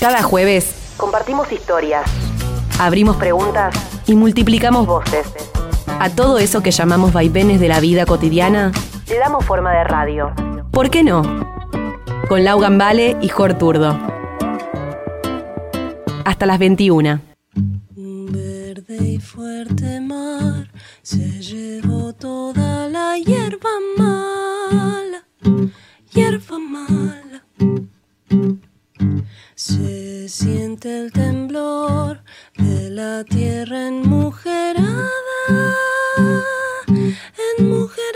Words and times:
Cada 0.00 0.22
jueves 0.22 0.94
compartimos 0.96 1.50
historias, 1.50 2.08
abrimos 2.78 3.16
preguntas 3.16 3.74
y 4.06 4.14
multiplicamos 4.14 4.86
voces. 4.86 5.26
A 5.98 6.08
todo 6.08 6.38
eso 6.38 6.62
que 6.62 6.70
llamamos 6.70 7.12
vaivenes 7.12 7.58
de 7.58 7.66
la 7.66 7.80
vida 7.80 8.06
cotidiana, 8.06 8.70
le 9.08 9.18
damos 9.18 9.44
forma 9.44 9.72
de 9.72 9.82
radio. 9.82 10.32
¿Por 10.70 10.90
qué 10.90 11.02
no? 11.02 11.22
Con 12.28 12.44
Lau 12.44 12.60
Gambale 12.60 13.16
y 13.20 13.28
Jor 13.28 13.54
Turdo. 13.54 13.98
Hasta 16.24 16.46
las 16.46 16.60
21. 16.60 17.20
Verde 17.96 18.96
y 19.04 19.18
fuerte 19.18 20.00
mar 20.00 20.70
se 21.02 21.40
llevó 21.40 22.12
toda 22.12 22.86
la 22.88 23.18
hierba 23.18 23.70
mala, 23.96 25.24
hierba 26.12 26.58
mala. 26.60 27.42
Se 29.58 30.28
siente 30.28 31.00
el 31.00 31.10
temblor 31.10 32.22
de 32.56 32.90
la 32.90 33.24
tierra 33.24 33.88
enmujerada, 33.88 34.84
enmujerada, 37.58 38.07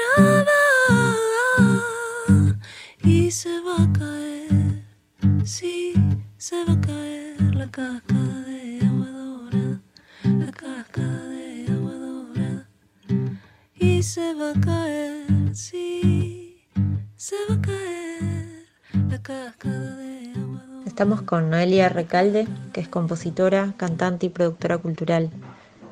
Estamos 21.03 21.23
con 21.23 21.51
Noelia 21.51 21.89
Recalde, 21.89 22.47
que 22.73 22.81
es 22.81 22.87
compositora, 22.87 23.75
cantante 23.77 24.27
y 24.27 24.29
productora 24.29 24.79
cultural. 24.79 25.31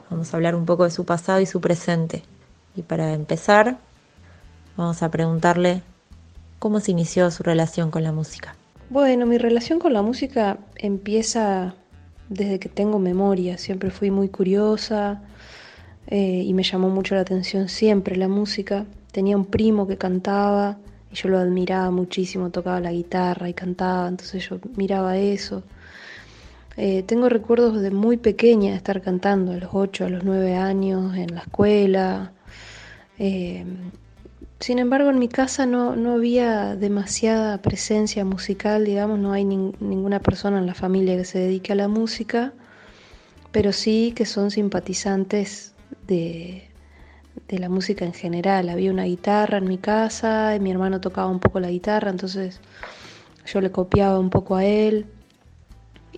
Vamos 0.09 0.33
a 0.33 0.37
hablar 0.37 0.55
un 0.55 0.67
poco 0.67 0.85
de 0.85 0.93
su 0.93 1.05
pasado 1.05 1.41
y 1.41 1.47
su 1.47 1.61
presente. 1.61 2.23
Y 2.77 2.83
para 2.83 3.13
empezar, 3.13 3.79
vamos 4.77 5.03
a 5.03 5.11
preguntarle 5.11 5.83
cómo 6.61 6.79
se 6.79 6.93
inició 6.93 7.29
su 7.33 7.43
relación 7.43 7.91
con 7.91 8.05
la 8.05 8.13
música. 8.13 8.55
Bueno, 8.89 9.27
mi 9.27 9.37
relación 9.37 9.81
con 9.81 9.95
la 9.95 10.03
música 10.03 10.59
empieza 10.77 11.75
desde 12.29 12.61
que 12.61 12.69
tengo 12.69 13.01
memoria. 13.01 13.59
Siempre 13.59 13.91
fui 13.91 14.13
muy 14.13 14.29
curiosa 14.29 15.23
eh, 16.07 16.45
y 16.47 16.55
me 16.55 16.63
llamó 16.63 16.89
mucho 16.89 17.17
la 17.17 17.23
atención 17.23 17.69
siempre 17.69 18.15
la 18.15 18.29
música. 18.29 18.87
Tenía 19.11 19.37
un 19.37 19.47
primo 19.47 19.89
que 19.89 19.97
cantaba 19.97 20.79
yo 21.13 21.29
lo 21.29 21.39
admiraba 21.39 21.91
muchísimo, 21.91 22.51
tocaba 22.51 22.81
la 22.81 22.93
guitarra 22.93 23.49
y 23.49 23.55
cantaba, 23.55 24.09
entonces 24.09 24.49
yo 24.49 24.59
miraba 24.77 25.17
eso. 25.17 25.63
Eh, 26.77 27.03
tengo 27.03 27.29
recuerdos 27.29 27.81
de 27.83 27.91
muy 27.91 28.17
pequeña 28.17 28.71
de 28.71 28.77
estar 28.77 29.03
cantando, 29.03 29.53
a 29.53 29.57
los 29.57 29.71
8, 29.73 30.07
a 30.07 30.09
los 30.09 30.25
9 30.25 30.55
años, 30.57 31.17
en 31.17 31.35
la 31.35 31.41
escuela. 31.43 32.33
Eh, 33.19 33.65
sin 34.61 34.79
embargo, 34.79 35.11
en 35.11 35.19
mi 35.19 35.29
casa 35.29 35.67
no, 35.67 35.97
no, 35.97 36.13
había 36.15 36.77
demasiada 36.77 37.59
presencia 37.59 38.25
musical, 38.25 38.85
digamos, 38.85 39.19
no 39.19 39.33
hay 39.33 39.45
nin- 39.45 39.75
ninguna 39.81 40.21
persona 40.21 40.59
en 40.59 40.67
la 40.67 40.75
familia 40.75 41.17
que 41.17 41.25
se 41.25 41.39
dedique 41.39 41.73
a 41.73 41.77
la 41.77 41.89
música, 41.89 42.53
pero 43.53 43.73
sí 43.73 44.13
que 44.15 44.27
son 44.27 44.51
simpatizantes 44.51 45.75
de, 46.07 46.70
de 47.51 47.59
la 47.59 47.69
música 47.69 48.05
en 48.05 48.15
general. 48.15 48.69
Había 48.69 48.91
una 48.91 49.05
guitarra 49.05 49.59
en 49.59 49.67
mi 49.67 49.79
casa, 49.79 50.55
y 50.55 50.61
mi 50.61 50.71
hermano 50.71 51.01
tocaba 51.01 51.29
un 51.29 51.41
poco 51.41 51.59
la 51.61 51.71
guitarra, 51.71 52.11
entonces 52.11 52.61
yo 53.47 53.61
le 53.61 53.71
copiaba 53.71 54.19
un 54.19 54.31
poco 54.31 54.57
a 54.57 54.65
él. 54.65 55.07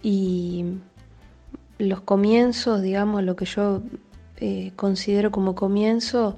Y 0.03 0.67
los 1.79 2.03
comienzos, 2.03 2.83
digamos, 2.83 3.23
lo 3.23 3.35
que 3.37 3.47
yo 3.47 3.83
eh, 4.39 4.73
considero 4.77 5.31
como 5.31 5.55
comienzo, 5.55 6.37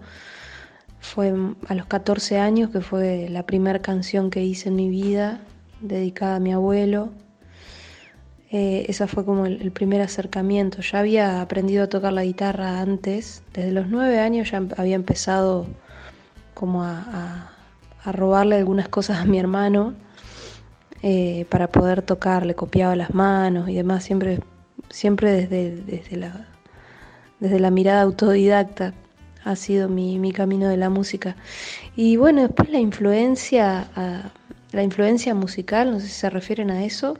fue 1.00 1.34
a 1.68 1.74
los 1.74 1.86
14 1.86 2.38
años, 2.38 2.70
que 2.70 2.80
fue 2.80 3.28
la 3.28 3.44
primera 3.44 3.80
canción 3.80 4.30
que 4.30 4.42
hice 4.42 4.68
en 4.68 4.76
mi 4.76 4.88
vida, 4.88 5.40
dedicada 5.80 6.36
a 6.36 6.40
mi 6.40 6.52
abuelo. 6.52 7.10
Eh, 8.56 8.86
esa 8.88 9.08
fue 9.08 9.24
como 9.24 9.46
el, 9.46 9.72
primer 9.72 10.00
acercamiento. 10.00 10.80
Ya 10.80 11.00
había 11.00 11.42
aprendido 11.42 11.82
a 11.82 11.88
tocar 11.88 12.12
la 12.12 12.22
guitarra 12.22 12.80
antes, 12.80 13.42
desde 13.52 13.72
los 13.72 13.88
9 13.88 14.20
años 14.20 14.52
ya 14.52 14.62
había 14.76 14.94
empezado 14.94 15.66
como 16.54 16.84
a, 16.84 17.50
robarle 18.04 18.54
algunas 18.54 18.88
cosas 18.88 19.18
a 19.18 19.24
mi 19.24 19.40
hermano 19.40 19.94
eh, 21.02 21.46
para 21.48 21.66
poder 21.66 22.02
tocar, 22.02 22.46
le 22.46 22.54
copiaba 22.54 22.94
las 22.94 23.12
manos 23.12 23.68
y 23.68 23.74
demás, 23.74 24.04
siempre, 24.04 24.38
siempre 24.88 25.32
desde, 25.32 25.74
desde, 25.74 26.16
la, 26.16 26.46
desde 27.40 27.58
la 27.58 27.72
mirada 27.72 28.02
autodidacta 28.02 28.94
ha 29.42 29.56
sido 29.56 29.88
mi, 29.88 30.20
mi, 30.20 30.30
camino 30.30 30.68
de 30.68 30.76
la 30.76 30.90
música. 30.90 31.34
Y 31.96 32.18
bueno, 32.18 32.42
después 32.42 32.70
la 32.70 32.78
influencia, 32.78 33.88
a, 33.96 34.30
la 34.70 34.82
influencia 34.84 35.34
musical, 35.34 35.90
no 35.90 35.98
sé 35.98 36.06
si 36.06 36.12
se 36.12 36.30
refieren 36.30 36.70
a 36.70 36.84
eso. 36.84 37.16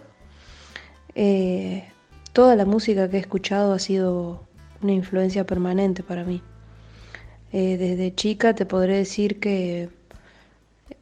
Eh, 1.14 1.84
toda 2.32 2.56
la 2.56 2.64
música 2.64 3.08
que 3.08 3.16
he 3.16 3.20
escuchado 3.20 3.72
ha 3.72 3.78
sido 3.78 4.47
una 4.82 4.92
influencia 4.92 5.44
permanente 5.44 6.02
para 6.02 6.25
mí. 6.25 6.42
Eh, 7.52 7.76
desde 7.76 8.14
chica 8.14 8.54
te 8.54 8.66
podré 8.66 8.97
decir 8.97 9.38
que, 9.38 9.88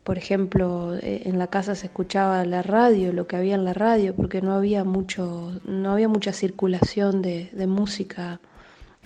por 0.04 0.18
ejemplo, 0.18 0.94
eh, 0.96 1.22
en 1.24 1.38
la 1.38 1.46
casa 1.46 1.74
se 1.74 1.86
escuchaba 1.86 2.44
la 2.44 2.62
radio, 2.62 3.12
lo 3.12 3.26
que 3.26 3.36
había 3.36 3.54
en 3.54 3.64
la 3.64 3.72
radio, 3.72 4.14
porque 4.14 4.42
no 4.42 4.52
había 4.52 4.84
mucho, 4.84 5.58
no 5.64 5.92
había 5.92 6.08
mucha 6.08 6.32
circulación 6.32 7.22
de, 7.22 7.50
música 7.66 8.40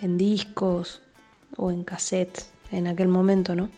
en 0.02 0.18
discos 0.18 1.02
o 1.56 1.70
en 1.70 1.84
cassettes 1.84 2.50
en 2.72 2.88
aquel 2.88 3.08
momento, 3.08 3.54
¿no? 3.54 3.70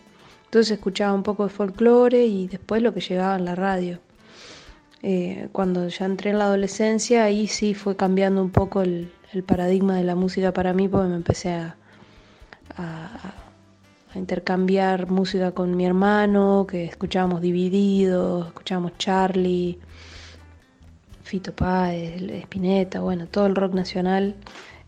Entonces 0.46 0.78
escuchaba 0.78 1.12
un 1.12 1.22
poco 1.22 1.44
de 1.44 1.50
folclore 1.50 2.24
y 2.24 2.48
después 2.48 2.80
lo 2.82 2.94
que 2.94 3.00
llegaba 3.00 3.36
en 3.36 3.44
la 3.44 3.54
radio. 3.54 4.00
Eh, 5.03 5.48
cuando 5.53 5.88
ya 5.88 6.06
entré 6.06 6.31
en 6.31 6.38
la 6.38 6.47
adolescencia, 6.47 7.25
ahí 7.25 7.47
sí 7.47 7.75
fue 7.75 7.97
cambiando 7.97 8.42
un 8.42 8.50
poco 8.50 8.82
el, 8.82 9.12
paradigma 9.47 9.97
de 9.97 10.04
la 10.04 10.14
música 10.14 10.53
para 10.53 10.72
mí, 10.72 10.88
porque 10.88 11.09
me 11.09 11.16
empecé 11.16 11.53
a, 11.53 11.76
a, 12.76 13.34
a, 14.12 14.19
intercambiar 14.19 15.08
música 15.08 15.53
con 15.53 15.76
mi 15.76 15.87
hermano, 15.87 16.66
que 16.69 16.84
escuchábamos 16.84 17.41
Divididos, 17.41 18.48
escuchábamos 18.48 18.98
Charlie, 18.98 19.78
Fito 21.22 21.54
Páez, 21.54 22.22
Spinetta, 22.44 23.00
bueno, 23.00 23.26
todo 23.26 23.47
el 23.47 23.54
rock 23.54 23.75
nacional 23.75 24.34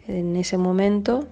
en 0.09 0.37
ese 0.37 0.57
momento. 0.57 1.29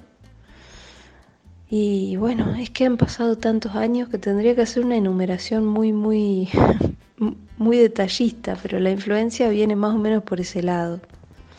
Y 1.71 2.17
bueno, 2.17 2.55
es 2.55 2.71
que 2.71 2.87
han 2.87 2.97
pasado 2.97 3.37
tantos 3.37 3.75
años 3.75 4.09
que 4.09 4.19
tendría 4.19 4.55
que 4.55 4.63
hacer 4.63 4.85
una 4.85 4.97
enumeración 4.97 5.67
muy, 5.67 5.93
muy, 5.93 6.49
muy 7.57 7.79
detallista, 7.79 8.57
pero 8.63 8.79
la 8.81 8.91
influencia 8.91 9.49
viene 9.49 9.77
más 9.77 9.95
o 9.95 9.99
menos 9.99 10.23
por 10.23 10.41
ese 10.41 10.63
lado. 10.63 11.01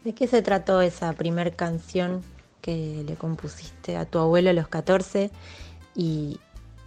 ¿De 0.03 0.13
qué 0.13 0.27
se 0.27 0.41
trató 0.41 0.81
esa 0.81 1.13
primer 1.13 1.55
canción 1.55 2.23
que 2.61 3.03
le 3.05 3.15
compusiste 3.15 3.97
a 3.97 4.05
tu 4.05 4.19
abuelo 4.19 4.49
a 4.49 4.53
los 4.53 4.67
14? 4.67 5.29
Y, 5.95 6.39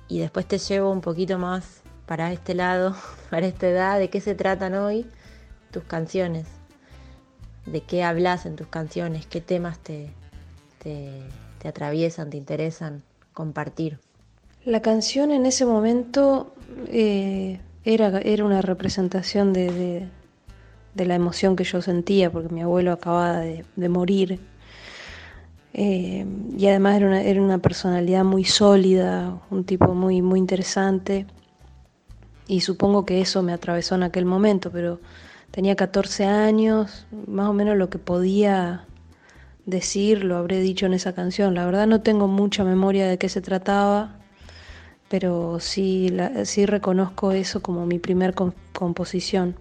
y 0.08 0.18
después 0.20 0.46
te 0.46 0.58
llevo 0.58 0.90
un 0.90 1.00
poquito 1.00 1.38
más 1.38 1.82
para 2.06 2.32
este 2.32 2.54
lado, 2.54 2.96
para 3.30 3.46
esta 3.46 3.68
edad. 3.68 3.98
¿De 3.98 4.10
qué 4.10 4.20
se 4.20 4.34
tratan 4.34 4.74
hoy 4.74 5.06
tus 5.70 5.84
canciones? 5.84 6.46
¿De 7.66 7.82
qué 7.82 8.02
hablas 8.02 8.46
en 8.46 8.56
tus 8.56 8.66
canciones? 8.66 9.26
¿Qué 9.26 9.40
temas 9.40 9.78
te, 9.78 10.10
te, 10.82 11.22
te 11.58 11.68
atraviesan, 11.68 12.30
te 12.30 12.38
interesan? 12.38 13.02
compartir. 13.32 13.98
La 14.64 14.80
canción 14.80 15.32
en 15.32 15.46
ese 15.46 15.66
momento 15.66 16.54
eh, 16.86 17.60
era, 17.84 18.20
era, 18.20 18.44
una 18.44 18.62
representación 18.62 19.52
de, 19.52 20.08
de, 20.94 21.04
la 21.06 21.14
emoción 21.14 21.56
que 21.56 21.64
yo 21.64 21.82
sentía, 21.82 22.30
porque 22.30 22.52
mi 22.52 22.62
abuelo 22.62 22.92
acababa 22.92 23.38
de, 23.38 23.64
de 23.76 23.88
morir. 23.88 24.40
Eh, 25.74 26.26
y 26.56 26.66
además 26.66 26.96
era 26.96 27.06
una, 27.06 27.22
era 27.22 27.42
una, 27.42 27.58
personalidad 27.58 28.24
muy 28.24 28.44
sólida, 28.44 29.40
un 29.50 29.64
tipo 29.64 29.94
muy, 29.94 30.22
muy 30.22 30.38
interesante. 30.38 31.26
Y 32.46 32.60
supongo 32.60 33.04
que 33.06 33.20
eso 33.20 33.42
me 33.42 33.52
atravesó 33.52 33.94
en 33.94 34.02
aquel 34.02 34.26
momento, 34.26 34.70
pero 34.70 35.00
tenía 35.50 35.76
14 35.76 36.26
años, 36.26 37.06
más 37.26 37.48
o 37.48 37.52
menos 37.52 37.76
lo 37.76 37.88
que 37.88 37.98
podía 37.98 38.86
decir, 39.66 40.24
lo 40.24 40.36
habré 40.36 40.60
dicho 40.60 40.86
en 40.86 40.94
esa 40.94 41.14
canción. 41.14 41.54
La 41.54 41.64
verdad 41.64 41.86
no 41.86 42.00
tengo 42.02 42.28
mucha 42.28 42.64
memoria 42.64 43.06
de 43.08 43.18
qué 43.18 43.28
se 43.28 43.40
trataba, 43.40 44.21
pero 45.12 45.60
sí, 45.60 46.08
la, 46.08 46.46
sí 46.46 46.64
reconozco 46.64 47.32
eso 47.32 47.60
como 47.60 47.84
mi 47.84 47.98
primer 47.98 48.32
comp 48.32 48.54
composición. 48.72 49.56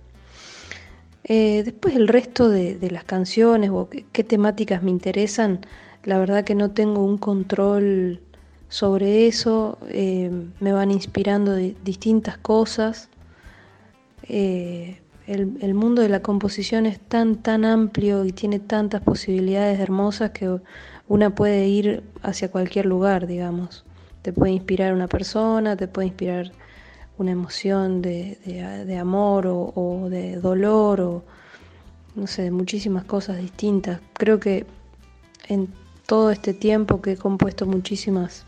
Eh, 1.25 1.63
después 1.65 1.93
el 1.97 2.07
resto 2.07 2.47
de, 2.47 2.77
las 2.89 3.03
canciones 3.03 3.69
o 3.69 3.89
qué, 3.89 4.23
temáticas 4.23 4.81
me 4.81 4.91
interesan, 4.91 5.59
la 6.05 6.19
verdad 6.19 6.45
que 6.45 6.55
no 6.55 6.71
tengo 6.71 7.03
un 7.03 7.17
control 7.17 8.21
sobre 8.69 9.27
eso, 9.27 9.77
eh, 9.89 10.31
me 10.61 10.71
van 10.71 10.89
inspirando 10.89 11.53
distintas 11.57 12.37
cosas. 12.37 13.09
Eh, 14.29 15.01
el, 15.27 15.73
mundo 15.73 16.01
de 16.01 16.07
la 16.07 16.21
composición 16.21 16.85
es 16.85 16.97
tan, 16.97 17.35
tan 17.35 17.65
amplio 17.65 18.23
y 18.23 18.31
tiene 18.31 18.59
tantas 18.59 19.01
posibilidades 19.01 19.81
hermosas 19.81 20.31
que 20.31 20.61
una 21.09 21.35
puede 21.35 21.67
ir 21.67 22.03
hacia 22.23 22.49
cualquier 22.49 22.85
lugar, 22.85 23.27
digamos. 23.27 23.83
Te 24.21 24.33
puede 24.33 24.51
inspirar 24.51 24.93
una 24.93 25.07
persona, 25.07 25.75
te 25.75 25.87
puede 25.87 26.07
inspirar 26.07 26.51
una 27.17 27.31
emoción 27.31 28.01
de, 28.01 28.97
amor 28.99 29.47
o, 29.47 29.73
o, 29.75 30.09
de 30.09 30.37
dolor 30.37 31.01
o 31.01 31.23
no 32.15 32.27
sé, 32.27 32.43
de 32.43 32.51
muchísimas 32.51 33.03
cosas 33.05 33.37
distintas. 33.37 34.01
Creo 34.13 34.39
que 34.39 34.65
en 35.47 35.69
todo 36.05 36.31
este 36.31 36.53
tiempo 36.53 37.01
que 37.01 37.13
he 37.13 37.17
compuesto 37.17 37.65
muchísimas 37.65 38.45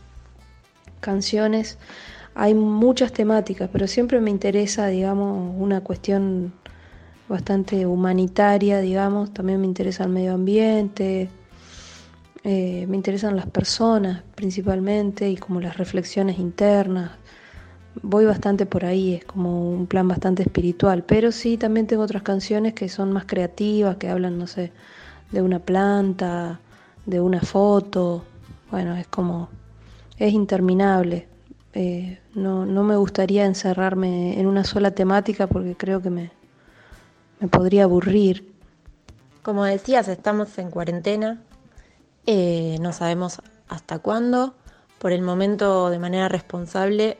canciones, 1.00 1.78
hay 2.34 2.54
muchas 2.54 3.12
temáticas, 3.12 3.70
pero 3.72 3.86
siempre 3.86 4.20
me 4.20 4.30
interesa, 4.30 4.88
digamos, 4.88 5.54
una 5.56 5.82
cuestión 5.82 6.52
bastante 7.28 7.86
humanitaria, 7.86 8.80
digamos, 8.80 9.32
también 9.32 9.60
me 9.60 9.66
interesa 9.66 10.04
el 10.04 10.10
medio 10.10 10.34
ambiente, 10.34 11.30
eh, 12.46 12.86
me 12.86 12.96
interesan 12.96 13.36
las 13.36 13.46
personas 13.46 14.22
principalmente 14.34 15.30
y 15.30 15.36
como 15.36 15.62
las 15.62 15.78
reflexiones 15.78 16.38
internas. 16.38 17.12
Voy 18.02 18.26
bastante 18.26 18.66
por 18.66 18.84
ahí, 18.84 19.14
es 19.14 19.24
como 19.24 19.70
un 19.70 19.86
plan 19.86 20.06
bastante 20.06 20.42
espiritual, 20.42 21.04
pero 21.04 21.32
sí 21.32 21.56
también 21.56 21.86
tengo 21.86 22.02
otras 22.02 22.22
canciones 22.22 22.74
que 22.74 22.90
son 22.90 23.12
más 23.12 23.24
creativas, 23.24 23.96
que 23.96 24.10
hablan, 24.10 24.38
no 24.38 24.46
sé, 24.46 24.72
de 25.32 25.40
una 25.40 25.58
planta, 25.58 26.60
de 27.06 27.20
una 27.20 27.40
foto, 27.40 28.24
bueno, 28.70 28.94
es 28.94 29.06
como, 29.06 29.48
es 30.18 30.34
interminable. 30.34 31.26
Eh, 31.72 32.18
no, 32.34 32.66
no 32.66 32.84
me 32.84 32.96
gustaría 32.96 33.46
encerrarme 33.46 34.38
en 34.38 34.46
una 34.46 34.64
sola 34.64 34.90
temática 34.90 35.46
porque 35.46 35.76
creo 35.76 36.02
que 36.02 36.10
me, 36.10 36.30
me 37.40 37.48
podría 37.48 37.84
aburrir. 37.84 38.52
Como 39.42 39.64
decías, 39.64 40.08
estamos 40.08 40.58
en 40.58 40.70
cuarentena, 40.70 41.40
eh, 42.26 42.76
no 42.80 42.92
sabemos 42.92 43.40
hasta 43.68 43.98
cuándo. 43.98 44.54
Por 44.98 45.12
el 45.12 45.22
momento, 45.22 45.90
de 45.90 45.98
manera 45.98 46.28
responsable, 46.28 47.18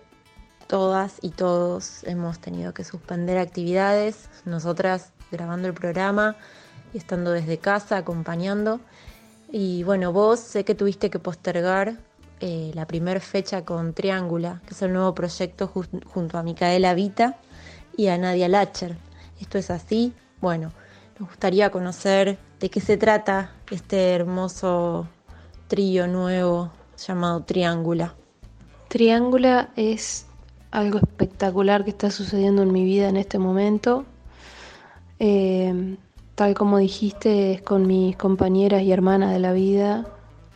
todas 0.66 1.18
y 1.20 1.30
todos 1.30 2.04
hemos 2.04 2.38
tenido 2.38 2.72
que 2.72 2.84
suspender 2.84 3.38
actividades, 3.38 4.28
nosotras 4.44 5.12
grabando 5.30 5.68
el 5.68 5.74
programa 5.74 6.36
y 6.92 6.98
estando 6.98 7.32
desde 7.32 7.58
casa 7.58 7.98
acompañando. 7.98 8.80
Y 9.50 9.82
bueno, 9.84 10.12
vos 10.12 10.40
sé 10.40 10.64
que 10.64 10.74
tuviste 10.74 11.10
que 11.10 11.18
postergar 11.18 11.98
eh, 12.40 12.72
la 12.74 12.86
primera 12.86 13.20
fecha 13.20 13.64
con 13.64 13.94
Triángula, 13.94 14.60
que 14.66 14.74
es 14.74 14.82
el 14.82 14.92
nuevo 14.92 15.14
proyecto 15.14 15.68
junto 15.68 16.38
a 16.38 16.42
Micaela 16.42 16.94
Vita 16.94 17.36
y 17.96 18.08
a 18.08 18.18
Nadia 18.18 18.48
Lacher. 18.48 18.96
¿Esto 19.40 19.58
es 19.58 19.70
así? 19.70 20.12
Bueno, 20.40 20.72
nos 21.18 21.28
gustaría 21.28 21.70
conocer 21.70 22.38
de 22.60 22.70
qué 22.70 22.80
se 22.80 22.96
trata 22.96 23.52
este 23.70 24.12
hermoso 24.12 25.06
trío 25.68 26.06
nuevo 26.06 26.70
llamado 26.96 27.42
Triángula. 27.42 28.14
Triángula 28.88 29.70
es 29.76 30.26
algo 30.70 30.98
espectacular 30.98 31.84
que 31.84 31.90
está 31.90 32.10
sucediendo 32.10 32.62
en 32.62 32.72
mi 32.72 32.84
vida 32.84 33.08
en 33.08 33.16
este 33.16 33.38
momento. 33.38 34.04
Eh, 35.18 35.96
tal 36.34 36.54
como 36.54 36.78
dijiste, 36.78 37.52
es 37.52 37.62
con 37.62 37.86
mis 37.86 38.16
compañeras 38.16 38.82
y 38.82 38.92
hermanas 38.92 39.32
de 39.32 39.38
la 39.38 39.52
vida. 39.52 40.06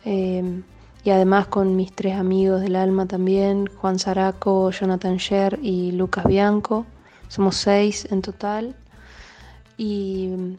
Eh, 0.05 0.61
y 1.03 1.09
además 1.11 1.47
con 1.47 1.75
mis 1.75 1.93
tres 1.93 2.15
amigos 2.15 2.61
del 2.61 2.75
alma 2.75 3.05
también, 3.05 3.67
Juan 3.67 3.99
Zaraco, 3.99 4.69
Jonathan 4.71 5.17
Sher 5.17 5.57
y 5.61 5.91
Lucas 5.93 6.25
Bianco. 6.25 6.85
Somos 7.29 7.55
seis 7.55 8.07
en 8.11 8.21
total. 8.21 8.75
Y 9.77 10.57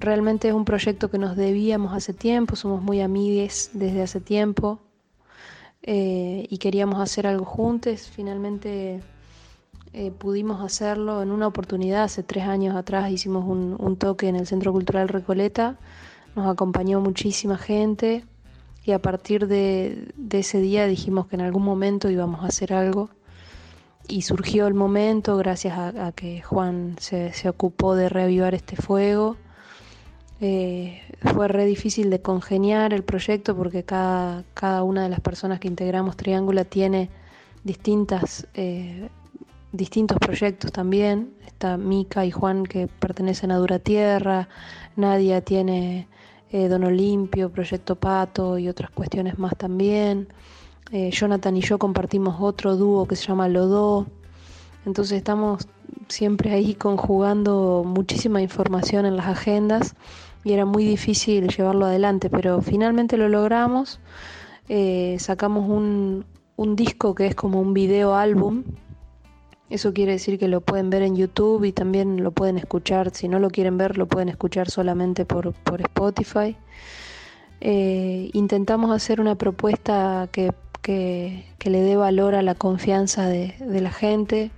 realmente 0.00 0.48
es 0.48 0.54
un 0.54 0.64
proyecto 0.64 1.10
que 1.10 1.18
nos 1.18 1.36
debíamos 1.36 1.92
hace 1.94 2.12
tiempo, 2.12 2.56
somos 2.56 2.82
muy 2.82 3.00
amigues 3.00 3.70
desde 3.74 4.02
hace 4.02 4.20
tiempo 4.20 4.80
eh, 5.82 6.46
y 6.48 6.58
queríamos 6.58 7.00
hacer 7.00 7.26
algo 7.26 7.44
juntos. 7.44 8.10
Finalmente 8.12 9.02
eh, 9.92 10.10
pudimos 10.10 10.62
hacerlo 10.62 11.22
en 11.22 11.30
una 11.30 11.46
oportunidad, 11.46 12.04
hace 12.04 12.22
tres 12.22 12.44
años 12.44 12.74
atrás 12.76 13.10
hicimos 13.10 13.44
un, 13.44 13.76
un 13.78 13.96
toque 13.96 14.28
en 14.28 14.36
el 14.36 14.46
Centro 14.46 14.72
Cultural 14.72 15.08
Recoleta, 15.08 15.78
nos 16.34 16.46
acompañó 16.46 17.00
muchísima 17.00 17.58
gente 17.58 18.24
y 18.84 18.92
a 18.92 18.98
partir 18.98 19.46
de, 19.46 20.12
ese 20.30 20.60
día 20.60 20.86
dijimos 20.86 21.26
que 21.26 21.36
en 21.36 21.42
algún 21.42 21.62
momento 21.62 22.10
íbamos 22.10 22.42
a 22.42 22.46
hacer 22.46 22.72
algo 22.72 23.10
y 24.08 24.22
surgió 24.22 24.66
el 24.66 24.74
momento 24.74 25.36
gracias 25.36 25.78
a, 25.78 26.12
que 26.12 26.40
Juan 26.40 26.96
se, 26.98 27.32
ocupó 27.48 27.94
de 27.94 28.08
reavivar 28.08 28.54
este 28.54 28.76
fuego. 28.76 29.36
Eh, 30.42 31.02
fue 31.34 31.48
re 31.48 31.66
difícil 31.66 32.08
de 32.08 32.22
congeniar 32.22 32.94
el 32.94 33.02
proyecto 33.04 33.54
porque 33.54 33.84
cada, 33.84 34.44
cada 34.54 34.82
una 34.82 35.02
de 35.02 35.10
las 35.10 35.20
personas 35.20 35.60
que 35.60 35.68
integramos 35.68 36.16
Triángula 36.16 36.64
tiene 36.64 37.10
distintas, 37.62 38.46
eh, 38.54 39.08
distintos 39.72 40.18
proyectos 40.18 40.72
también. 40.72 41.34
Está 41.46 41.76
Mica 41.76 42.24
y 42.24 42.30
Juan 42.30 42.64
que 42.64 42.86
pertenecen 42.86 43.50
a 43.50 43.58
Dura 43.58 43.78
Tierra, 43.78 44.48
Nadia 44.96 45.42
tiene 45.42 46.08
eh, 46.50 46.68
Don 46.68 46.84
Olimpio, 46.84 47.50
Proyecto 47.50 47.96
Pato 47.96 48.58
y 48.58 48.68
otras 48.68 48.90
cuestiones 48.90 49.38
más 49.38 49.56
también. 49.56 50.28
Eh, 50.90 51.10
Jonathan 51.12 51.56
y 51.56 51.60
yo 51.60 51.78
compartimos 51.78 52.36
otro 52.40 52.76
dúo 52.76 53.06
que 53.06 53.14
se 53.14 53.26
llama 53.26 53.46
Lodo. 53.48 54.06
Entonces 54.86 55.18
estamos 55.18 55.68
siempre 56.08 56.52
ahí 56.52 56.74
conjugando 56.74 57.84
muchísima 57.86 58.40
información 58.40 59.04
en 59.04 59.16
las 59.16 59.26
agendas 59.26 59.94
y 60.44 60.52
era 60.52 60.64
muy 60.64 60.84
difícil 60.84 61.48
llevarlo 61.48 61.86
adelante, 61.86 62.30
pero 62.30 62.60
finalmente 62.62 63.16
lo 63.16 63.28
logramos. 63.28 64.00
Eh, 64.68 65.16
sacamos 65.18 65.68
un, 65.68 66.24
un 66.56 66.76
disco 66.76 67.14
que 67.14 67.26
es 67.26 67.34
como 67.34 67.60
un 67.60 67.74
video 67.74 68.14
álbum 68.14 68.64
eso 69.70 69.94
quiere 69.94 70.12
decir 70.12 70.36
que 70.36 70.48
lo 70.48 70.60
pueden 70.60 70.90
ver 70.90 71.02
en 71.02 71.14
YouTube 71.14 71.64
y 71.64 71.70
también 71.70 72.24
lo 72.24 72.32
pueden 72.32 72.58
escuchar. 72.58 73.14
Si 73.14 73.28
no 73.28 73.38
lo 73.38 73.50
quieren 73.50 73.78
ver, 73.78 73.96
lo 73.96 74.06
pueden 74.06 74.28
escuchar 74.28 74.68
solamente 74.68 75.24
por, 75.24 75.54
Spotify. 75.78 76.56
Eh, 77.60 78.30
intentamos 78.32 78.90
hacer 78.90 79.20
una 79.20 79.36
propuesta 79.36 80.28
que, 80.32 80.52
le 81.64 81.80
dé 81.82 81.96
valor 81.96 82.34
a 82.34 82.42
la 82.42 82.56
confianza 82.56 83.28
de, 83.28 83.54
la 83.60 83.92
gente 83.92 84.50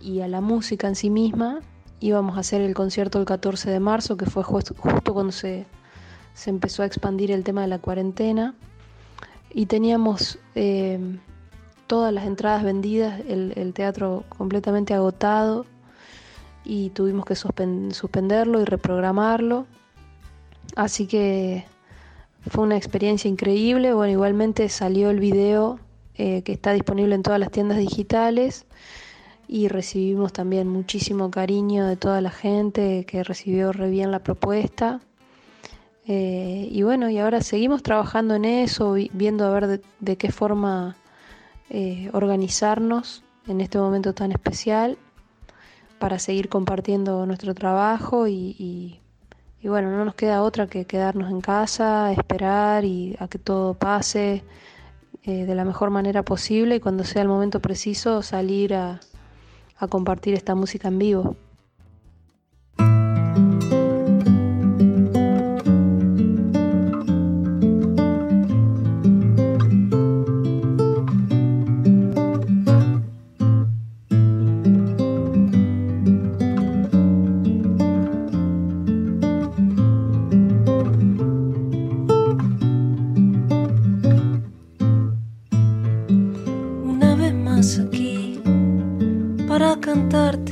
y 0.00 0.20
a 0.22 0.28
la 0.28 0.40
música 0.40 0.88
en 0.88 0.94
sí 0.94 1.10
misma. 1.10 1.60
Íbamos 2.00 2.36
a 2.36 2.40
hacer 2.40 2.60
el 2.60 2.74
concierto 2.74 3.18
el 3.18 3.24
14 3.24 3.70
de 3.70 3.80
marzo, 3.80 4.16
que 4.16 4.26
fue 4.26 4.42
justo, 4.42 4.74
cuando 5.12 5.32
se, 5.32 5.66
empezó 6.46 6.82
a 6.82 6.86
expandir 6.86 7.30
el 7.30 7.42
tema 7.42 7.62
de 7.62 7.68
la 7.68 7.78
cuarentena. 7.78 8.54
Y 9.50 9.66
teníamos 9.66 10.38
eh, 10.54 10.98
todas 11.86 12.12
las 12.12 12.26
entradas 12.26 12.62
vendidas, 12.62 13.20
el, 13.26 13.72
teatro 13.74 14.24
completamente 14.28 14.92
agotado 14.92 15.64
y 16.64 16.90
tuvimos 16.90 17.24
que 17.24 17.36
suspenderlo 17.36 18.60
y 18.60 18.64
reprogramarlo. 18.64 19.66
Así 20.74 21.06
que 21.06 21.64
fue 22.50 22.64
una 22.64 22.76
experiencia 22.76 23.30
increíble. 23.30 23.94
Bueno, 23.94 24.12
igualmente 24.12 24.68
salió 24.68 25.08
el 25.08 25.20
video 25.20 25.78
eh, 26.16 26.42
que 26.42 26.52
está 26.52 26.72
disponible 26.72 27.14
en 27.14 27.22
todas 27.22 27.40
las 27.40 27.50
tiendas 27.50 27.78
digitales 27.78 28.66
y 29.48 29.68
recibimos 29.68 30.32
también 30.32 30.68
muchísimo 30.68 31.30
cariño 31.30 31.86
de 31.86 31.96
toda 31.96 32.20
la 32.20 32.30
gente 32.30 33.04
que 33.06 33.22
recibió 33.22 33.72
re 33.72 33.90
bien 33.90 34.10
la 34.10 34.20
propuesta. 34.20 35.00
Eh, 36.06 36.68
y 36.70 36.82
bueno, 36.82 37.10
y 37.10 37.18
ahora 37.18 37.40
seguimos 37.40 37.82
trabajando 37.82 38.34
en 38.34 38.44
eso, 38.44 38.94
viendo 39.12 39.44
a 39.44 39.50
ver 39.50 39.80
de 40.00 40.16
qué 40.16 40.30
forma 40.30 40.96
eh, 41.68 42.10
organizarnos 42.12 43.24
en 43.48 43.60
este 43.60 43.78
momento 43.78 44.12
tan 44.14 44.30
especial 44.30 44.98
para 45.98 46.18
seguir 46.18 46.48
compartiendo 46.48 47.26
nuestro 47.26 47.54
trabajo 47.54 48.28
y, 48.28 49.00
bueno, 49.62 49.90
no 49.90 50.04
nos 50.04 50.14
queda 50.14 50.42
otra 50.42 50.68
que 50.68 50.84
quedarnos 50.84 51.30
en 51.30 51.40
casa, 51.40 52.12
esperar 52.12 52.84
y 52.84 53.16
a 53.18 53.26
que 53.26 53.38
todo 53.38 53.74
pase 53.74 54.44
eh, 55.24 55.44
de 55.44 55.54
la 55.56 55.64
mejor 55.64 55.90
manera 55.90 56.22
posible 56.22 56.76
y 56.76 56.80
cuando 56.80 57.02
sea 57.02 57.22
el 57.22 57.28
momento 57.28 57.60
preciso 57.60 58.22
salir 58.22 58.74
a 58.74 59.00
compartir 59.88 60.34
esta 60.34 60.54
música 60.54 60.88
en 60.88 60.98
vivo. 60.98 61.36
стандарт 90.06 90.45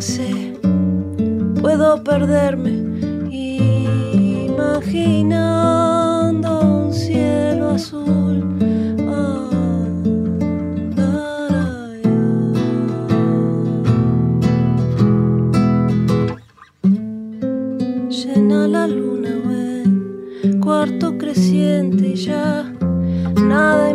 sé, 0.00 0.54
puedo 1.60 2.02
perderme 2.02 2.72
imaginando 4.80 6.60
un 6.60 6.92
cielo 6.92 7.70
azul. 7.70 8.46
Llena 18.08 18.66
la 18.68 18.86
luna, 18.86 19.30
ven, 19.46 20.60
cuarto 20.60 21.16
creciente 21.18 22.08
y 22.08 22.16
ya 22.16 22.64
nada 23.36 23.89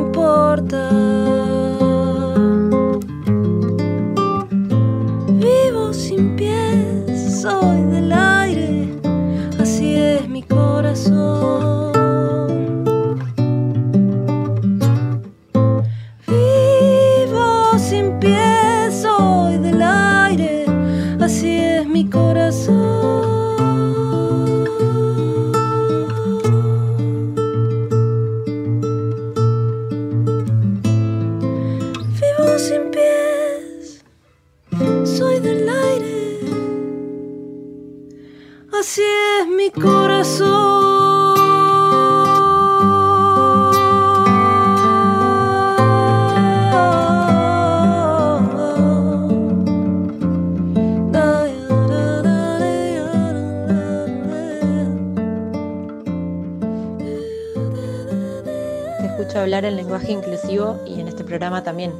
hablar 59.45 59.65
en 59.65 59.75
lenguaje 59.75 60.11
inclusivo 60.11 60.83
y 60.87 60.99
en 60.99 61.07
este 61.07 61.23
programa 61.23 61.63
también 61.63 61.93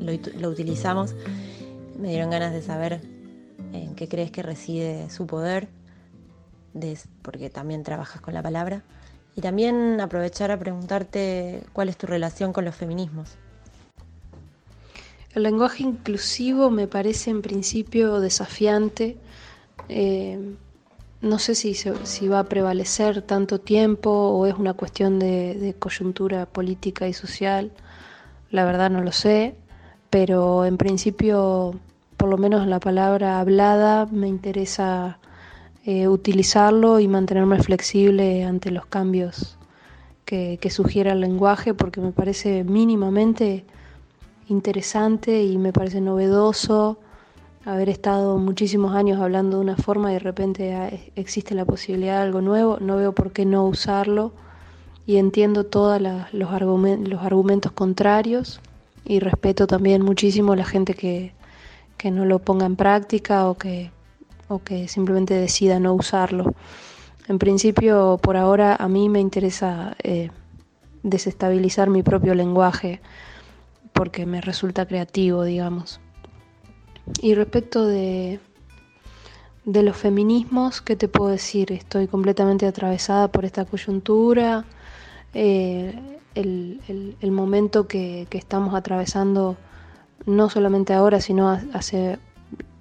lo, 0.00 0.48
utilizamos. 0.48 1.14
Me 1.98 2.08
dieron 2.08 2.30
ganas 2.30 2.54
de 2.54 2.62
saber 2.62 3.02
en 3.74 3.94
qué 3.94 4.08
crees 4.08 4.30
que 4.30 4.42
reside 4.42 5.10
su 5.10 5.26
poder, 5.26 5.68
de, 6.72 6.98
porque 7.20 7.50
también 7.50 7.82
trabajas 7.82 8.22
con 8.22 8.32
la 8.32 8.42
palabra. 8.42 8.84
Y 9.36 9.42
también 9.42 10.00
aprovechar 10.00 10.50
a 10.50 10.58
preguntarte 10.58 11.62
cuál 11.74 11.90
es 11.90 11.98
tu 11.98 12.06
relación 12.06 12.54
con 12.54 12.64
los 12.64 12.74
feminismos. 12.74 13.36
El 15.34 15.42
lenguaje 15.42 15.82
inclusivo 15.82 16.70
me 16.70 16.86
parece 16.86 17.28
en 17.28 17.42
principio 17.42 18.18
desafiante. 18.20 19.18
Eh, 19.90 20.54
no 21.20 21.38
sé 21.38 21.54
si, 21.54 21.74
si, 21.74 22.28
va 22.28 22.40
a 22.40 22.44
prevalecer 22.44 23.22
tanto 23.22 23.58
tiempo 23.60 24.10
o 24.10 24.46
es 24.46 24.54
una 24.54 24.74
cuestión 24.74 25.18
de, 25.18 25.54
de, 25.54 25.74
coyuntura 25.74 26.46
política 26.46 27.08
y 27.08 27.12
social. 27.12 27.72
La 28.50 28.64
verdad 28.64 28.90
no 28.90 29.02
lo 29.02 29.12
sé, 29.12 29.56
pero 30.10 30.64
en 30.64 30.76
principio, 30.76 31.74
por 32.16 32.28
lo 32.28 32.38
menos 32.38 32.66
la 32.66 32.80
palabra 32.80 33.40
hablada, 33.40 34.06
me 34.06 34.28
interesa 34.28 35.18
eh, 35.84 36.06
utilizarlo 36.06 37.00
y 37.00 37.08
mantenerme 37.08 37.62
flexible 37.62 38.44
ante 38.44 38.70
los 38.70 38.86
cambios 38.86 39.58
que, 40.24 40.58
que 40.60 40.70
sugiera 40.70 41.12
el 41.12 41.20
lenguaje, 41.20 41.74
porque 41.74 42.00
me 42.00 42.12
parece 42.12 42.62
mínimamente 42.62 43.64
interesante 44.48 45.42
y 45.42 45.58
me 45.58 45.72
parece 45.72 46.00
novedoso 46.00 46.98
haber 47.64 47.88
estado 47.88 48.38
muchísimos 48.38 48.94
años 48.94 49.20
hablando 49.20 49.58
de 49.58 49.62
una 49.62 49.76
forma 49.76 50.10
y 50.10 50.14
de 50.14 50.20
repente 50.20 51.10
existe 51.16 51.54
la 51.54 51.64
posibilidad 51.64 52.16
de 52.16 52.22
algo 52.22 52.40
nuevo, 52.40 52.78
no 52.80 52.96
veo 52.96 53.12
por 53.12 53.32
qué 53.32 53.44
no 53.44 53.64
usarlo 53.64 54.32
y 55.06 55.16
entiendo 55.16 55.64
todos 55.64 56.00
los 56.32 56.50
argumentos 56.50 57.72
contrarios 57.72 58.60
y 59.04 59.20
respeto 59.20 59.66
también 59.66 60.02
muchísimo 60.02 60.52
a 60.52 60.56
la 60.56 60.64
gente 60.64 60.94
que, 60.94 61.32
que 61.96 62.10
no 62.10 62.24
lo 62.24 62.38
ponga 62.38 62.66
en 62.66 62.76
práctica 62.76 63.48
o 63.48 63.54
que, 63.56 63.90
o 64.48 64.60
que 64.60 64.86
simplemente 64.88 65.34
decida 65.34 65.80
no 65.80 65.94
usarlo. 65.94 66.54
En 67.26 67.38
principio, 67.38 68.18
por 68.22 68.36
ahora, 68.36 68.76
a 68.76 68.88
mí 68.88 69.08
me 69.08 69.20
interesa 69.20 69.96
eh, 70.02 70.30
desestabilizar 71.02 71.90
mi 71.90 72.02
propio 72.02 72.34
lenguaje 72.34 73.00
porque 73.92 74.26
me 74.26 74.40
resulta 74.40 74.86
creativo, 74.86 75.44
digamos. 75.44 76.00
Y 77.20 77.34
respecto 77.34 77.86
de, 77.86 78.40
de 79.64 79.82
los 79.82 79.96
feminismos, 79.96 80.80
¿qué 80.80 80.96
te 80.96 81.08
puedo 81.08 81.30
decir? 81.30 81.72
Estoy 81.72 82.06
completamente 82.06 82.66
atravesada 82.66 83.28
por 83.28 83.44
esta 83.44 83.64
coyuntura. 83.64 84.64
Eh, 85.34 85.98
el, 86.34 87.16
el, 87.20 87.30
momento 87.32 87.88
que, 87.88 88.26
que, 88.30 88.38
estamos 88.38 88.74
atravesando, 88.74 89.56
no 90.26 90.48
solamente 90.48 90.94
ahora, 90.94 91.20
sino 91.20 91.48
hace 91.72 92.18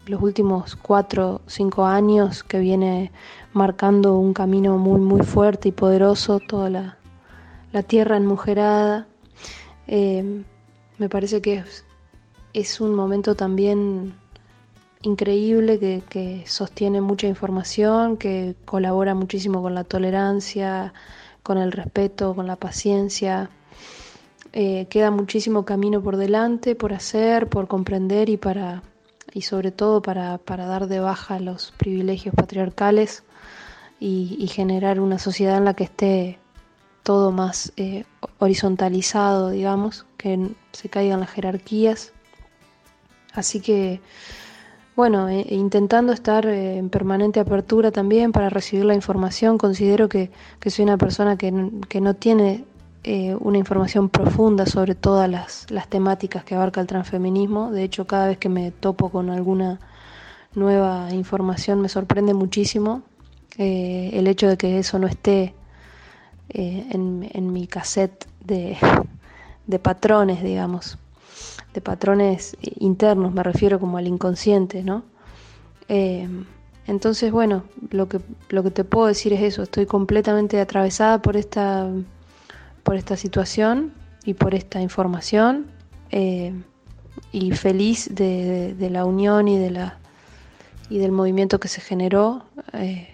los 0.05 0.21
últimos 0.21 0.75
cuatro, 0.75 1.41
cinco 1.47 1.85
años, 1.85 2.43
que 2.43 2.59
viene 2.59 3.11
marcando 3.53 4.17
un 4.17 4.33
camino 4.33 4.77
muy, 4.77 5.01
muy 5.01 5.21
fuerte 5.21 5.69
y 5.69 5.71
poderoso, 5.71 6.39
toda 6.39 6.69
la, 6.69 6.97
la 7.73 7.83
tierra 7.83 8.17
enmujerada. 8.17 9.07
Eh, 9.87 10.43
me 10.97 11.09
parece 11.09 11.41
que 11.41 11.55
es, 11.55 11.85
es 12.53 12.81
un 12.81 12.95
momento 12.95 13.35
también 13.35 14.15
increíble 15.01 15.79
que, 15.79 16.43
sostiene 16.45 17.01
mucha 17.01 17.27
información, 17.27 18.17
que 18.17 18.55
colabora 18.65 19.15
muchísimo 19.15 19.61
con 19.61 19.75
la 19.75 19.83
tolerancia, 19.83 20.93
con 21.43 21.57
el 21.57 21.71
respeto, 21.71 22.35
con 22.35 22.47
la 22.47 22.55
paciencia. 22.55 23.49
Eh, 24.53 24.87
queda 24.89 25.11
muchísimo 25.11 25.65
camino 25.65 26.01
por 26.01 26.17
delante, 26.17 26.75
por 26.75 26.93
hacer, 26.93 27.47
por 27.47 27.67
comprender 27.67 28.29
y 28.29 28.37
para 28.37 28.81
y 29.33 29.41
sobre 29.41 29.71
todo 29.71 30.01
para, 30.01 30.37
para 30.37 30.65
dar 30.65 30.87
de 30.87 30.99
baja 30.99 31.39
los 31.39 31.71
privilegios 31.77 32.33
patriarcales 32.33 33.23
y, 33.99 34.35
y, 34.39 34.47
generar 34.47 34.99
una 34.99 35.19
sociedad 35.19 35.57
en 35.57 35.65
la 35.65 35.73
que 35.73 35.83
esté 35.83 36.39
todo 37.03 37.31
más 37.31 37.71
eh, 37.77 38.05
horizontalizado, 38.39 39.49
digamos, 39.49 40.05
que 40.17 40.49
se 40.71 40.89
caigan 40.89 41.19
las 41.19 41.29
jerarquías. 41.29 42.13
Así 43.37 43.59
que, 43.59 44.01
bueno, 44.95 45.29
eh, 45.29 45.45
intentando 45.51 46.11
estar 46.11 46.47
eh, 46.47 46.79
en 46.79 46.89
permanente 46.89 47.39
apertura 47.39 47.91
también 47.91 48.31
para 48.31 48.49
recibir 48.49 48.83
la 48.83 48.95
información, 48.95 49.59
considero 49.59 50.09
que, 50.09 50.31
que 50.59 50.71
soy 50.71 50.85
una 50.85 50.97
persona 50.97 51.37
que, 51.37 51.53
que 51.87 52.01
no 52.01 52.15
tiene 52.15 52.65
eh, 53.03 53.35
una 53.39 53.59
información 53.59 54.09
profunda 54.09 54.65
sobre 54.65 54.95
todas 54.95 55.29
las, 55.29 55.69
las, 55.69 55.87
temáticas 55.87 56.43
que 56.43 56.55
abarca 56.55 56.81
el 56.81 56.87
transfeminismo. 56.87 57.69
De 57.69 57.83
hecho, 57.83 58.07
cada 58.07 58.25
vez 58.25 58.39
que 58.39 58.49
me 58.49 58.71
topo 58.71 59.09
con 59.09 59.29
alguna 59.29 59.79
nueva 60.55 61.13
información 61.13 61.79
me 61.79 61.89
sorprende 61.89 62.33
muchísimo 62.33 63.03
el 63.59 64.27
hecho 64.27 64.47
de 64.47 64.57
que 64.57 64.79
eso 64.79 64.99
no 64.99 65.07
esté 65.07 65.53
en, 66.49 67.29
en, 67.33 67.53
mi 67.53 67.67
cassette 67.67 68.25
de, 68.43 68.77
de 69.67 69.79
patrones, 69.79 70.43
digamos, 70.43 70.97
de 71.77 71.81
patrones 71.81 72.57
internos, 72.79 73.31
me 73.33 73.43
refiero 73.43 73.79
como 73.79 73.99
al 73.99 74.07
inconsciente, 74.07 74.81
¿no? 74.81 75.03
Eh, 75.87 76.27
entonces, 76.87 77.31
bueno, 77.31 77.65
lo 77.91 78.09
que, 78.09 78.19
lo 78.49 78.63
que 78.63 78.71
te 78.71 78.83
puedo 78.83 79.05
decir 79.05 79.31
es 79.33 79.43
eso, 79.43 79.61
estoy 79.61 79.85
completamente 79.85 80.59
atravesada 80.59 81.21
por 81.21 81.37
esta 81.37 81.87
por 82.81 82.95
esta 82.95 83.15
situación 83.15 83.93
y 84.25 84.33
por 84.33 84.55
esta 84.55 84.81
información. 84.81 85.67
Eh, 86.09 86.53
y 87.31 87.51
feliz 87.51 88.09
de, 88.15 88.75
la 88.89 89.05
unión 89.05 89.47
y, 89.47 89.59
de 89.59 89.69
la, 89.69 89.97
y 90.89 90.97
del 90.97 91.11
movimiento 91.11 91.59
que 91.59 91.67
se 91.67 91.81
generó. 91.81 92.45
Eh, 92.73 93.09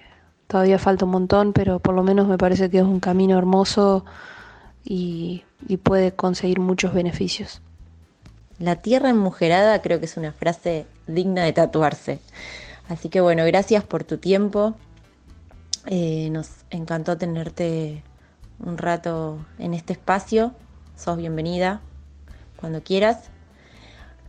todavía 0.47 0.77
falta 0.77 1.05
un 1.05 1.11
montón, 1.11 1.51
pero 1.51 1.79
por 1.79 1.95
lo 1.95 2.03
menos 2.03 2.27
me 2.27 2.37
parece 2.37 2.69
que 2.69 2.77
es 2.77 2.83
un 2.83 2.99
camino 2.99 3.37
hermoso 3.37 4.05
y 4.85 5.43
puede 5.81 6.11
conseguir 6.13 6.59
muchos 6.59 6.93
beneficios. 6.93 7.61
La 8.63 8.77
tierra 8.77 9.09
enmujerada 9.09 9.81
creo 9.81 9.99
que 9.99 10.05
es 10.05 10.15
una 10.15 10.31
frase 10.31 10.85
digna 11.05 11.43
de 11.43 11.51
tatuarse. 11.51 12.21
Así 12.87 13.09
que 13.09 13.19
bueno, 13.19 13.43
gracias 13.43 13.83
por 13.83 14.05
tu 14.05 14.19
tiempo. 14.19 14.73
Eh, 15.87 16.29
nos 16.29 16.49
encantó 16.69 17.17
tenerte 17.17 18.05
un 18.59 18.77
rato 18.77 19.45
en 19.59 19.73
este 19.73 19.91
espacio. 19.91 20.53
Sos 20.95 21.17
bienvenida 21.17 21.81
cuando 22.55 22.81
quieras. 22.81 23.31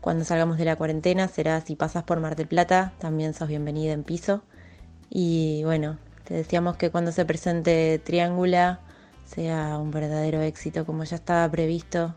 Cuando 0.01 0.25
salgamos 0.25 0.59
de 0.59 0.65
la 0.65 0.75
cuarentena 0.75 1.29
será 1.29 1.61
si 1.61 1.77
pasas 1.77 2.03
por 2.03 2.19
Mar 2.19 2.35
del 2.35 2.49
Plata, 2.49 2.93
también 2.99 3.35
sos 3.35 3.47
bienvenida 3.47 3.93
en 3.93 4.03
piso. 4.03 4.43
Y 5.11 5.63
bueno, 5.63 5.97
te 6.25 6.35
decíamos 6.35 6.77
que 6.77 6.91
cuando 6.91 7.13
se 7.13 7.25
presente 7.25 8.01
Triángula 8.01 8.81
sea 9.27 9.79
un 9.79 9.93
verdadero 9.93 10.41
éxito 10.43 10.85
como 10.85 11.05
ya 11.05 11.15
estaba 11.15 11.49
previsto, 11.49 12.17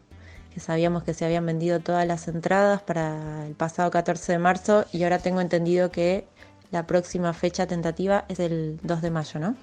que 0.57 0.61
sabíamos 0.61 1.03
que 1.03 1.13
se 1.13 1.23
habían 1.23 1.45
vendido 1.45 1.79
todas 1.81 2.07
las 2.07 2.27
entradas 2.27 2.81
para 2.81 3.45
el 3.45 3.53
pasado 3.53 3.91
14 3.91 4.31
de 4.31 4.39
marzo 4.39 4.85
y 4.91 5.03
ahora 5.03 5.19
tengo 5.19 5.39
entendido 5.39 5.91
que 5.91 6.25
la 6.71 6.87
próxima 6.87 7.31
fecha 7.33 7.67
tentativa 7.67 8.25
es 8.27 8.39
el 8.39 8.79
2 8.81 9.03
de 9.03 9.11
mayo, 9.11 9.39
¿no? 9.39 9.55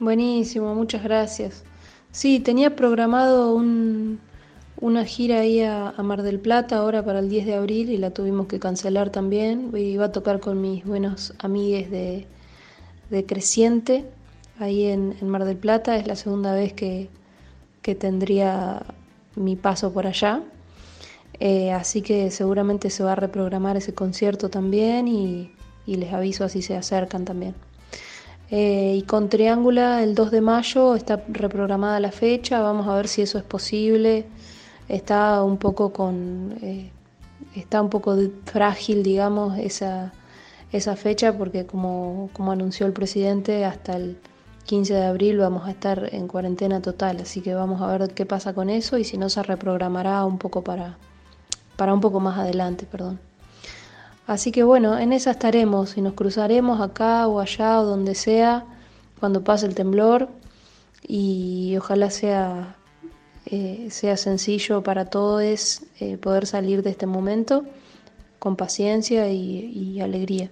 Buenísimo, 0.00 0.74
muchas 0.74 1.04
gracias. 1.04 1.62
Sí, 2.10 2.40
tenía 2.40 2.74
programado 2.74 3.54
una 3.54 5.04
gira 5.04 5.38
ahí 5.38 5.62
a, 5.62 5.94
Mar 6.02 6.22
del 6.22 6.40
Plata 6.40 6.78
ahora 6.78 7.04
para 7.04 7.20
el 7.20 7.28
10 7.28 7.46
de 7.46 7.54
abril 7.54 7.88
y 7.88 7.96
la 7.96 8.10
tuvimos 8.10 8.48
que 8.48 8.58
cancelar 8.58 9.10
también. 9.10 9.70
Iba 9.72 10.06
a 10.06 10.10
tocar 10.10 10.40
con 10.40 10.60
mis 10.60 10.84
buenos 10.84 11.32
amigues 11.38 11.92
de, 11.92 12.26
de 13.08 13.24
Creciente 13.24 14.04
ahí 14.58 14.86
en, 14.86 15.14
Mar 15.22 15.44
del 15.44 15.58
Plata. 15.58 15.96
Es 15.96 16.08
la 16.08 16.16
segunda 16.16 16.52
vez 16.56 16.72
que, 16.72 17.08
tendría 18.00 18.82
mi 19.36 19.56
paso 19.56 19.92
por 19.92 20.06
allá. 20.06 20.42
Eh, 21.40 21.72
así 21.72 22.02
que 22.02 22.30
seguramente 22.30 22.90
se 22.90 23.02
va 23.02 23.12
a 23.12 23.16
reprogramar 23.16 23.76
ese 23.76 23.94
concierto 23.94 24.48
también 24.48 25.08
y, 25.08 25.50
les 25.86 26.12
aviso 26.12 26.44
así 26.44 26.62
se 26.62 26.76
acercan 26.76 27.24
también. 27.24 27.54
Eh, 28.50 28.94
y 28.98 29.02
con 29.02 29.28
Triángula 29.28 30.02
el 30.02 30.14
2 30.14 30.30
de 30.30 30.40
mayo 30.42 30.94
está 30.94 31.24
reprogramada 31.28 31.98
la 32.00 32.12
fecha, 32.12 32.60
vamos 32.60 32.86
a 32.86 32.94
ver 32.94 33.08
si 33.08 33.22
eso 33.22 33.38
es 33.38 33.44
posible. 33.44 34.26
Está 34.88 35.42
un 35.42 35.56
poco 35.58 35.92
con 35.92 36.58
eh, 36.62 36.90
está 37.56 37.82
un 37.82 37.90
poco 37.90 38.16
frágil, 38.44 39.02
digamos, 39.02 39.58
esa, 39.58 40.12
esa 40.72 40.96
fecha 40.96 41.36
porque 41.36 41.66
como, 41.66 42.30
como 42.32 42.52
anunció 42.52 42.86
el 42.86 42.92
presidente 42.92 43.64
hasta 43.64 43.96
el 43.96 44.18
15 44.66 44.94
de 44.94 45.04
abril 45.04 45.38
vamos 45.38 45.66
a 45.66 45.72
estar 45.72 46.08
en 46.12 46.28
cuarentena 46.28 46.80
total, 46.80 47.18
así 47.22 47.40
que 47.40 47.54
vamos 47.54 47.82
a 47.82 47.86
ver 47.86 48.14
qué 48.14 48.26
pasa 48.26 48.54
con 48.54 48.70
eso 48.70 48.98
y 48.98 49.04
si 49.04 49.18
no 49.18 49.28
se 49.28 49.42
reprogramará 49.42 50.24
un 50.24 50.38
poco 50.38 50.62
para, 50.62 50.96
para 51.76 51.92
un 51.92 52.00
poco 52.00 52.20
más 52.20 52.38
adelante, 52.38 52.86
perdón. 52.90 53.18
Así 54.26 54.52
que 54.52 54.62
bueno, 54.62 54.98
en 54.98 55.12
esa 55.12 55.32
estaremos 55.32 55.96
y 55.96 56.00
nos 56.00 56.14
cruzaremos 56.14 56.80
acá 56.80 57.26
o 57.26 57.40
allá 57.40 57.80
o 57.80 57.84
donde 57.84 58.14
sea 58.14 58.64
cuando 59.18 59.42
pase 59.42 59.66
el 59.66 59.74
temblor 59.74 60.28
y 61.06 61.76
ojalá 61.76 62.10
sea, 62.10 62.76
eh, 63.46 63.88
sea 63.90 64.16
sencillo 64.16 64.82
para 64.82 65.06
todos 65.06 65.82
eh, 65.98 66.16
poder 66.18 66.46
salir 66.46 66.82
de 66.82 66.90
este 66.90 67.06
momento 67.06 67.64
con 68.38 68.56
paciencia 68.56 69.28
y 69.30 70.00
alegría. 70.00 70.50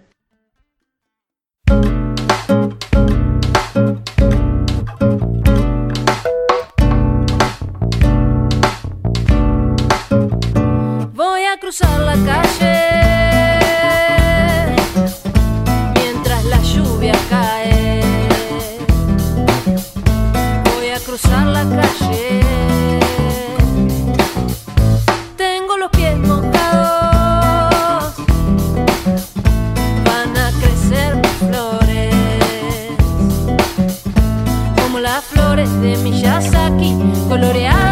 De 35.80 35.96
Miyazaki, 35.96 36.94
coloreadas 37.28 37.89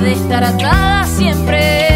de 0.00 0.12
estar 0.12 0.42
atada 0.42 1.04
siempre. 1.04 1.89